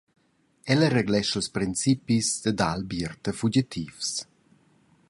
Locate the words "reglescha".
0.93-1.35